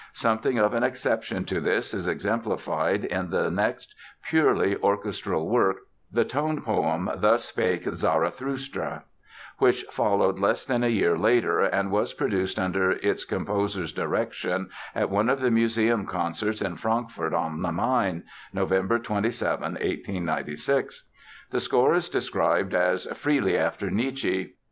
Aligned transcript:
Something 0.13 0.57
of 0.57 0.73
an 0.73 0.81
exception 0.81 1.45
to 1.45 1.59
this 1.61 1.93
is 1.93 2.07
exemplified 2.07 3.05
in 3.05 3.29
the 3.29 3.51
next 3.51 3.93
purely 4.23 4.75
orchestral 4.77 5.47
work, 5.47 5.77
the 6.11 6.25
tone 6.25 6.63
poem 6.63 7.07
Thus 7.17 7.45
Spake 7.45 7.83
Zarathustra, 7.85 9.03
which 9.59 9.83
followed 9.91 10.39
less 10.39 10.65
than 10.65 10.83
a 10.83 10.87
year 10.87 11.15
later 11.19 11.59
and 11.59 11.91
was 11.91 12.15
produced 12.15 12.57
under 12.57 12.89
its 12.93 13.25
composer's 13.25 13.91
direction 13.93 14.71
at 14.95 15.11
one 15.11 15.29
of 15.29 15.39
the 15.39 15.51
Museum 15.51 16.07
concerts 16.07 16.63
in 16.63 16.77
Frankfurt 16.77 17.35
on 17.35 17.61
the 17.61 17.71
Main, 17.71 18.23
November 18.51 18.97
27, 18.97 19.73
1896. 19.73 21.03
The 21.51 21.59
score 21.59 21.93
is 21.93 22.09
described 22.09 22.73
as 22.73 23.05
"freely 23.15 23.55
after 23.55 23.91
Nietzsche". 23.91 24.55